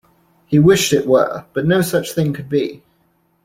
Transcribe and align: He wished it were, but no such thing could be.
He 0.47 0.57
wished 0.57 0.93
it 0.93 1.05
were, 1.05 1.45
but 1.53 1.67
no 1.67 1.83
such 1.83 2.13
thing 2.13 2.33
could 2.33 2.49
be. 2.49 2.81